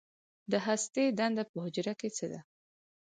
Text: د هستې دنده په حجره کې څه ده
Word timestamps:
د 0.51 0.53
هستې 0.65 1.03
دنده 1.17 1.43
په 1.51 1.57
حجره 1.63 1.93
کې 1.99 2.09
څه 2.17 2.25
ده 2.31 2.39